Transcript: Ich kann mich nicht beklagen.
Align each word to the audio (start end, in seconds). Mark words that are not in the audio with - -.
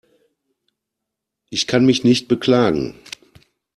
Ich 1.51 1.67
kann 1.67 1.85
mich 1.85 2.03
nicht 2.03 2.27
beklagen. 2.27 2.95